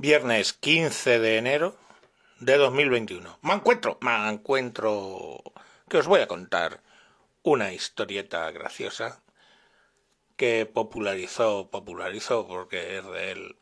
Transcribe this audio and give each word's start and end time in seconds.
Viernes 0.00 0.52
15 0.52 1.18
de 1.18 1.38
enero 1.38 1.76
de 2.38 2.56
2021. 2.56 3.36
Me 3.42 3.52
encuentro, 3.52 3.98
me 4.00 4.28
encuentro 4.28 5.42
que 5.88 5.96
os 5.96 6.06
voy 6.06 6.20
a 6.20 6.28
contar 6.28 6.84
una 7.42 7.72
historieta 7.72 8.48
graciosa 8.52 9.20
que 10.36 10.66
popularizó, 10.66 11.68
popularizó 11.68 12.46
porque 12.46 12.98
es 12.98 13.06
de 13.06 13.30
él, 13.32 13.56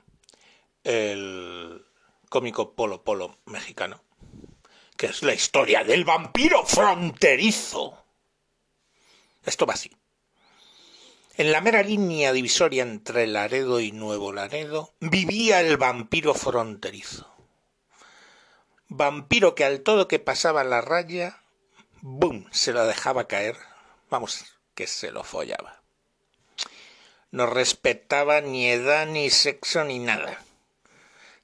el 0.84 1.86
cómico 2.28 2.74
Polo 2.74 3.02
Polo 3.02 3.38
mexicano, 3.46 4.02
que 4.98 5.06
es 5.06 5.22
la 5.22 5.32
historia 5.32 5.84
del 5.84 6.04
vampiro 6.04 6.66
fronterizo. 6.66 8.04
Esto 9.42 9.64
va 9.64 9.72
así. 9.72 9.90
En 11.38 11.52
la 11.52 11.60
mera 11.60 11.82
línea 11.82 12.32
divisoria 12.32 12.82
entre 12.82 13.26
Laredo 13.26 13.80
y 13.80 13.92
Nuevo 13.92 14.32
Laredo 14.32 14.94
vivía 15.00 15.60
el 15.60 15.76
vampiro 15.76 16.32
fronterizo. 16.32 17.30
Vampiro 18.88 19.54
que 19.54 19.66
al 19.66 19.82
todo 19.82 20.08
que 20.08 20.18
pasaba 20.18 20.64
la 20.64 20.80
raya, 20.80 21.42
¡bum! 22.00 22.46
se 22.52 22.72
lo 22.72 22.86
dejaba 22.86 23.28
caer. 23.28 23.54
Vamos, 24.08 24.46
que 24.74 24.86
se 24.86 25.10
lo 25.10 25.24
follaba. 25.24 25.82
No 27.32 27.44
respetaba 27.44 28.40
ni 28.40 28.70
edad, 28.70 29.06
ni 29.06 29.28
sexo, 29.28 29.84
ni 29.84 29.98
nada. 29.98 30.42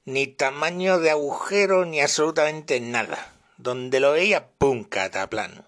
Ni 0.05 0.25
tamaño 0.25 0.97
de 0.97 1.11
agujero, 1.11 1.85
ni 1.85 2.01
absolutamente 2.01 2.79
nada. 2.79 3.31
Donde 3.57 3.99
lo 3.99 4.13
veía, 4.13 4.47
¡pum! 4.57 4.85
cataplano. 4.85 5.65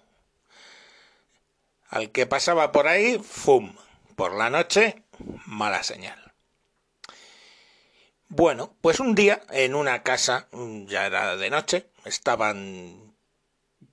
Al 1.88 2.10
que 2.10 2.26
pasaba 2.26 2.72
por 2.72 2.88
ahí, 2.88 3.20
¡fum! 3.22 3.76
Por 4.16 4.34
la 4.34 4.50
noche, 4.50 5.04
mala 5.44 5.82
señal. 5.82 6.32
Bueno, 8.28 8.74
pues 8.80 8.98
un 8.98 9.14
día 9.14 9.42
en 9.50 9.74
una 9.74 10.02
casa, 10.02 10.48
ya 10.86 11.06
era 11.06 11.36
de 11.36 11.50
noche, 11.50 11.90
estaban 12.04 13.14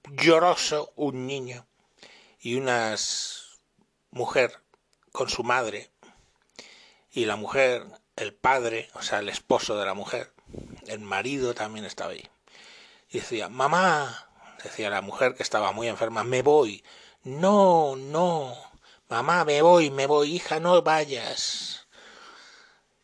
lloroso 0.10 0.92
un 0.96 1.28
niño 1.28 1.68
y 2.40 2.56
una 2.56 2.96
mujer 4.10 4.60
con 5.12 5.30
su 5.30 5.44
madre 5.44 5.92
y 7.12 7.26
la 7.26 7.36
mujer, 7.36 7.86
el 8.16 8.34
padre, 8.34 8.90
o 8.96 9.04
sea, 9.04 9.20
el 9.20 9.30
esposo 9.30 9.78
de 9.78 9.86
la 9.86 9.94
mujer, 9.94 10.34
el 10.88 11.00
marido 11.00 11.54
también 11.54 11.86
estaba 11.86 12.12
ahí. 12.12 12.28
Y 13.10 13.20
decía, 13.20 13.50
mamá, 13.50 14.30
decía 14.64 14.90
la 14.90 15.02
mujer 15.02 15.36
que 15.36 15.44
estaba 15.44 15.72
muy 15.74 15.88
enferma, 15.88 16.24
me 16.24 16.42
voy. 16.42 16.84
No, 17.24 17.96
no, 17.96 18.58
Mamá, 19.14 19.46
me 19.46 19.62
voy, 19.62 19.92
me 19.92 20.08
voy, 20.08 20.38
hija, 20.38 20.60
no 20.60 20.82
vayas. 20.82 21.88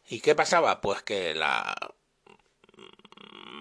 ¿Y 0.07 0.21
qué 0.21 0.33
pasaba? 0.33 0.81
Pues 0.81 1.03
que 1.03 1.35
la 1.35 1.75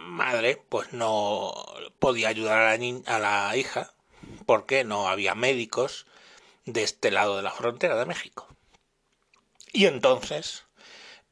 madre 0.07 0.57
pues 0.57 0.95
no 0.95 1.53
podía 1.99 2.29
ayudar 2.29 2.61
a 2.61 2.79
la, 2.79 3.03
a 3.05 3.19
la 3.19 3.55
hija 3.55 3.93
porque 4.47 4.83
no 4.83 5.09
había 5.09 5.35
médicos 5.35 6.07
de 6.65 6.85
este 6.85 7.11
lado 7.11 7.37
de 7.37 7.43
la 7.43 7.51
frontera 7.51 7.97
de 7.97 8.07
México. 8.07 8.49
Y 9.75 9.85
entonces 9.85 10.65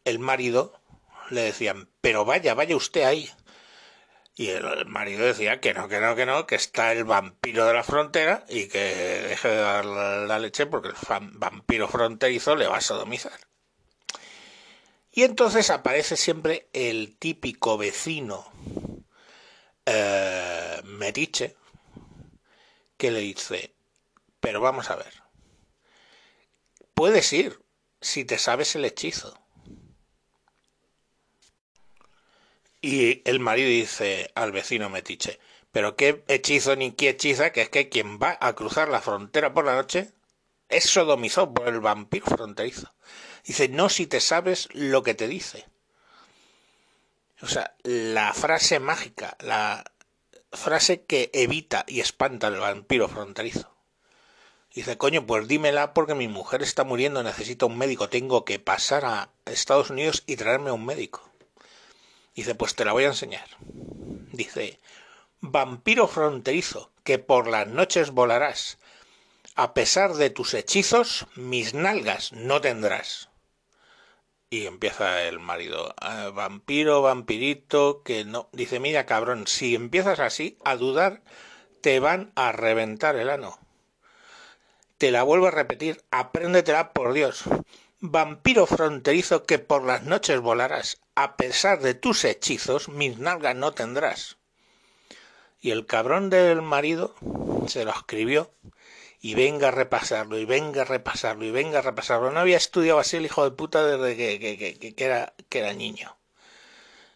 el 0.04 0.18
marido 0.18 0.78
le 1.30 1.40
decían, 1.40 1.88
pero 2.02 2.26
vaya, 2.26 2.52
vaya 2.52 2.76
usted 2.76 3.04
ahí. 3.04 3.30
Y 4.38 4.50
el 4.50 4.84
marido 4.84 5.24
decía 5.24 5.60
que 5.60 5.72
no, 5.72 5.88
que 5.88 5.98
no, 5.98 6.14
que 6.14 6.26
no, 6.26 6.46
que 6.46 6.56
está 6.56 6.92
el 6.92 7.04
vampiro 7.04 7.64
de 7.64 7.72
la 7.72 7.82
frontera 7.82 8.44
y 8.50 8.68
que 8.68 8.78
deje 8.78 9.48
de 9.48 9.56
dar 9.56 9.86
la 9.86 10.38
leche 10.38 10.66
porque 10.66 10.88
el 10.88 10.94
vampiro 11.32 11.88
fronterizo 11.88 12.54
le 12.54 12.66
va 12.66 12.76
a 12.76 12.82
sodomizar. 12.82 13.40
Y 15.10 15.22
entonces 15.22 15.70
aparece 15.70 16.18
siempre 16.18 16.68
el 16.74 17.16
típico 17.16 17.78
vecino 17.78 18.52
eh, 19.86 20.82
metiche 20.84 21.56
que 22.98 23.10
le 23.10 23.20
dice, 23.20 23.74
pero 24.40 24.60
vamos 24.60 24.90
a 24.90 24.96
ver, 24.96 25.14
puedes 26.92 27.32
ir 27.32 27.58
si 28.02 28.26
te 28.26 28.36
sabes 28.36 28.76
el 28.76 28.84
hechizo. 28.84 29.45
Y 32.86 33.20
el 33.24 33.40
marido 33.40 33.68
dice 33.68 34.30
al 34.36 34.52
vecino 34.52 34.88
metiche, 34.88 35.40
pero 35.72 35.96
qué 35.96 36.22
hechizo 36.28 36.76
ni 36.76 36.92
qué 36.92 37.08
hechiza, 37.08 37.50
que 37.50 37.62
es 37.62 37.68
que 37.68 37.88
quien 37.88 38.20
va 38.20 38.38
a 38.40 38.52
cruzar 38.52 38.88
la 38.88 39.00
frontera 39.00 39.52
por 39.52 39.64
la 39.64 39.74
noche 39.74 40.12
es 40.68 40.84
sodomizado 40.84 41.52
por 41.52 41.66
el 41.66 41.80
vampiro 41.80 42.26
fronterizo. 42.26 42.94
Dice, 43.44 43.68
no 43.68 43.88
si 43.88 44.06
te 44.06 44.20
sabes 44.20 44.68
lo 44.72 45.02
que 45.02 45.14
te 45.14 45.26
dice. 45.26 45.66
O 47.42 47.48
sea, 47.48 47.74
la 47.82 48.32
frase 48.34 48.78
mágica, 48.78 49.36
la 49.40 49.82
frase 50.52 51.02
que 51.02 51.30
evita 51.32 51.84
y 51.88 51.98
espanta 51.98 52.46
al 52.46 52.60
vampiro 52.60 53.08
fronterizo. 53.08 53.76
Dice, 54.72 54.96
coño, 54.96 55.26
pues 55.26 55.48
dímela 55.48 55.92
porque 55.92 56.14
mi 56.14 56.28
mujer 56.28 56.62
está 56.62 56.84
muriendo, 56.84 57.24
necesito 57.24 57.66
un 57.66 57.78
médico, 57.78 58.08
tengo 58.08 58.44
que 58.44 58.60
pasar 58.60 59.04
a 59.04 59.30
Estados 59.44 59.90
Unidos 59.90 60.22
y 60.28 60.36
traerme 60.36 60.70
un 60.70 60.86
médico. 60.86 61.28
Dice, 62.36 62.54
pues 62.54 62.74
te 62.74 62.84
la 62.84 62.92
voy 62.92 63.04
a 63.04 63.08
enseñar. 63.08 63.48
Dice, 64.30 64.78
vampiro 65.40 66.06
fronterizo, 66.06 66.92
que 67.02 67.18
por 67.18 67.48
las 67.48 67.66
noches 67.66 68.10
volarás. 68.10 68.76
A 69.54 69.72
pesar 69.72 70.12
de 70.12 70.28
tus 70.28 70.52
hechizos, 70.52 71.26
mis 71.34 71.72
nalgas 71.72 72.32
no 72.32 72.60
tendrás. 72.60 73.30
Y 74.50 74.66
empieza 74.66 75.22
el 75.22 75.40
marido, 75.40 75.94
ah, 75.98 76.30
vampiro, 76.32 77.00
vampirito, 77.00 78.02
que 78.02 78.26
no. 78.26 78.50
Dice, 78.52 78.80
mira 78.80 79.06
cabrón, 79.06 79.46
si 79.46 79.74
empiezas 79.74 80.20
así 80.20 80.58
a 80.62 80.76
dudar, 80.76 81.22
te 81.80 82.00
van 82.00 82.32
a 82.34 82.52
reventar 82.52 83.16
el 83.16 83.30
ano. 83.30 83.58
Te 84.98 85.10
la 85.10 85.22
vuelvo 85.22 85.46
a 85.46 85.52
repetir, 85.52 86.04
apréndetela 86.10 86.92
por 86.92 87.14
Dios 87.14 87.44
vampiro 88.10 88.66
fronterizo 88.66 89.44
que 89.44 89.58
por 89.58 89.84
las 89.84 90.02
noches 90.02 90.40
volarás, 90.40 91.00
a 91.14 91.36
pesar 91.36 91.80
de 91.80 91.94
tus 91.94 92.24
hechizos, 92.24 92.88
mis 92.88 93.18
nalgas 93.18 93.56
no 93.56 93.72
tendrás. 93.72 94.36
Y 95.60 95.70
el 95.70 95.86
cabrón 95.86 96.30
del 96.30 96.62
marido 96.62 97.14
se 97.66 97.84
lo 97.84 97.90
escribió 97.90 98.50
y 99.20 99.34
venga 99.34 99.68
a 99.68 99.72
repasarlo, 99.72 100.38
y 100.38 100.44
venga 100.44 100.82
a 100.82 100.84
repasarlo, 100.84 101.44
y 101.44 101.50
venga 101.50 101.80
a 101.80 101.82
repasarlo. 101.82 102.30
No 102.30 102.40
había 102.40 102.56
estudiado 102.56 102.98
así 102.98 103.16
el 103.16 103.26
hijo 103.26 103.44
de 103.44 103.50
puta 103.56 103.84
desde 103.84 104.16
que, 104.16 104.94
que, 104.94 105.04
era, 105.04 105.34
que 105.48 105.58
era 105.58 105.72
niño. 105.72 106.16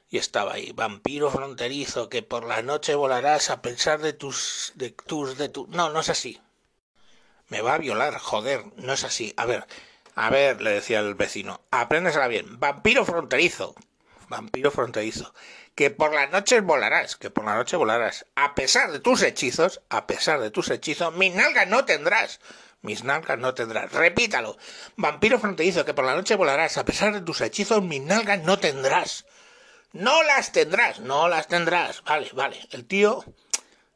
Y 0.08 0.18
estaba 0.18 0.54
ahí, 0.54 0.72
vampiro 0.72 1.30
fronterizo, 1.30 2.08
que 2.08 2.22
por 2.22 2.44
la 2.44 2.62
noche 2.62 2.96
volarás 2.96 3.50
a 3.50 3.62
pesar 3.62 4.00
de 4.00 4.12
tus, 4.12 4.72
de 4.74 4.90
tus, 4.90 5.38
de 5.38 5.48
tu... 5.48 5.68
No, 5.68 5.90
no 5.90 6.00
es 6.00 6.08
así. 6.08 6.40
Me 7.48 7.62
va 7.62 7.74
a 7.74 7.78
violar, 7.78 8.18
joder, 8.18 8.64
no 8.76 8.92
es 8.92 9.04
así. 9.04 9.32
A 9.36 9.46
ver, 9.46 9.66
a 10.14 10.30
ver, 10.30 10.60
le 10.60 10.70
decía 10.70 11.00
el 11.00 11.14
vecino, 11.14 11.60
apréndesela 11.70 12.28
bien. 12.28 12.58
Vampiro 12.58 13.04
fronterizo. 13.04 13.74
Vampiro 14.28 14.70
fronterizo. 14.70 15.34
Que 15.74 15.90
por 15.90 16.12
las 16.12 16.30
noches 16.30 16.62
volarás, 16.62 17.16
que 17.16 17.30
por 17.30 17.44
la 17.44 17.54
noche 17.54 17.76
volarás. 17.76 18.26
A 18.34 18.54
pesar 18.54 18.90
de 18.92 19.00
tus 19.00 19.22
hechizos, 19.22 19.82
a 19.88 20.06
pesar 20.06 20.40
de 20.40 20.50
tus 20.50 20.70
hechizos, 20.70 21.14
mis 21.14 21.34
nalgas 21.34 21.68
no 21.68 21.84
tendrás. 21.84 22.40
Mis 22.82 23.04
nalgas 23.04 23.38
no 23.38 23.54
tendrás. 23.54 23.92
Repítalo. 23.92 24.56
Vampiro 24.96 25.38
fronterizo, 25.38 25.84
que 25.84 25.94
por 25.94 26.04
la 26.04 26.14
noche 26.14 26.34
volarás. 26.34 26.76
A 26.76 26.84
pesar 26.84 27.12
de 27.12 27.20
tus 27.20 27.40
hechizos, 27.40 27.82
mis 27.82 28.02
nalgas 28.02 28.40
no 28.40 28.58
tendrás. 28.58 29.26
No 29.92 30.22
las 30.22 30.52
tendrás, 30.52 31.00
no 31.00 31.28
las 31.28 31.46
tendrás. 31.48 32.02
Vale, 32.04 32.30
vale. 32.34 32.68
El 32.72 32.84
tío 32.84 33.24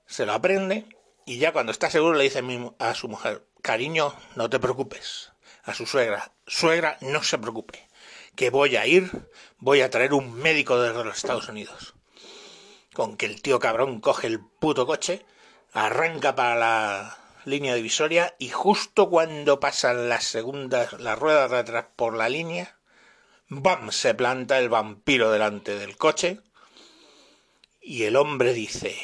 se 0.07 0.27
lo 0.27 0.33
aprende 0.33 0.87
y 1.27 1.39
ya 1.39 1.53
cuando 1.53 1.73
está 1.73 1.91
seguro 1.91 2.17
le 2.17 2.25
dice 2.25 2.43
a 2.79 2.95
su 2.95 3.09
mujer, 3.09 3.45
cariño, 3.63 4.15
no 4.37 4.51
te 4.51 4.59
preocupes 4.59 5.34
a 5.65 5.75
su 5.75 5.87
suegra, 5.87 6.33
suegra, 6.47 6.99
no 7.01 7.23
se 7.23 7.39
preocupe, 7.39 7.89
que 8.37 8.51
voy 8.51 8.77
a 8.77 8.87
ir, 8.87 9.29
voy 9.59 9.81
a 9.81 9.91
traer 9.91 10.13
un 10.13 10.35
médico 10.35 10.81
desde 10.81 11.05
los 11.05 11.17
Estados 11.17 11.49
Unidos. 11.49 11.95
Con 12.93 13.17
que 13.17 13.27
el 13.27 13.43
tío 13.43 13.59
cabrón 13.59 14.01
coge 14.01 14.27
el 14.27 14.41
puto 14.41 14.87
coche, 14.87 15.25
arranca 15.73 16.35
para 16.35 16.55
la 16.55 17.19
línea 17.45 17.75
divisoria 17.75 18.35
y 18.39 18.51
justo 18.51 19.09
cuando 19.09 19.61
pasan 19.61 20.09
las 20.09 20.25
segundas, 20.25 20.93
las 21.01 21.19
ruedas 21.19 21.51
de 21.51 21.59
atrás 21.59 21.87
por 21.97 22.17
la 22.17 22.29
línea, 22.29 22.79
¡bam! 23.49 23.91
se 23.91 24.15
planta 24.15 24.59
el 24.59 24.69
vampiro 24.69 25.31
delante 25.31 25.77
del 25.77 25.97
coche 25.97 26.41
y 27.81 28.05
el 28.05 28.17
hombre 28.17 28.53
dice, 28.53 28.97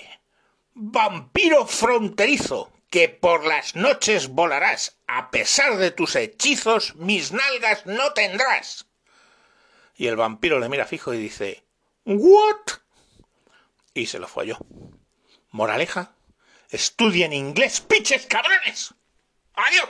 ¡Vampiro 0.74 1.66
fronterizo! 1.66 2.70
Que 2.90 3.08
por 3.08 3.46
las 3.46 3.76
noches 3.76 4.28
volarás, 4.28 4.98
a 5.06 5.30
pesar 5.30 5.76
de 5.76 5.92
tus 5.92 6.16
hechizos, 6.16 6.96
mis 6.96 7.32
nalgas 7.32 7.86
no 7.86 8.12
tendrás. 8.12 8.86
Y 9.96 10.08
el 10.08 10.16
vampiro 10.16 10.58
le 10.58 10.68
mira 10.68 10.86
fijo 10.86 11.14
y 11.14 11.18
dice, 11.18 11.64
¿What? 12.04 12.80
Y 13.94 14.06
se 14.06 14.18
lo 14.18 14.26
folló. 14.26 14.58
Moraleja, 15.50 16.14
estudien 16.70 17.32
inglés, 17.32 17.80
piches 17.80 18.26
cabrones. 18.26 18.94
Adiós. 19.54 19.88